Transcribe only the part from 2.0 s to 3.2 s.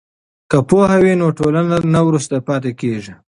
وروسته پاتې کیږي.